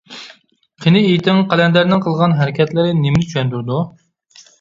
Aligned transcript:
قېنى 0.85 1.01
ئېيتىڭ، 1.09 1.41
قەلەندەرنىڭ 1.51 2.01
قىلغان 2.05 2.33
ھەرىكەتلىرى 2.39 2.95
نېمىنى 3.03 3.29
چۈشەندۈرىدۇ؟ 3.29 3.79